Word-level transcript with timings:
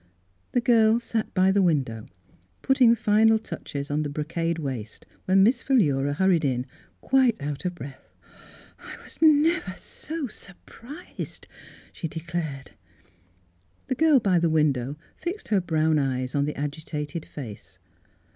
The 0.53 0.61
girl 0.61 0.99
sat 0.99 1.31
by 1.35 1.51
the 1.51 1.61
window 1.61 2.07
putting 2.63 2.87
the 2.87 2.93
Miss 2.93 3.03
Philura's 3.03 3.05
Weddmg 3.05 3.05
Gown 3.05 3.15
final 3.15 3.39
touches 3.39 3.91
on 3.91 4.01
the 4.01 4.09
brocade 4.09 4.57
waist 4.57 5.05
when 5.25 5.43
Miss 5.43 5.61
Philura 5.61 6.13
hurried 6.13 6.43
in, 6.43 6.65
quite 7.01 7.39
out 7.39 7.65
of 7.65 7.75
breath." 7.75 8.11
I 8.79 8.97
was 9.03 9.21
never 9.21 9.75
so 9.77 10.25
surprised!" 10.25 11.47
she 11.93 12.07
de 12.07 12.19
clared. 12.19 12.71
The 13.89 13.93
girl 13.93 14.19
by 14.19 14.39
the 14.39 14.49
window 14.49 14.95
fixed 15.17 15.49
her 15.49 15.61
brown 15.61 15.99
eyes 15.99 16.33
on 16.33 16.45
the 16.45 16.55
agitated 16.55 17.23
face. 17.23 17.77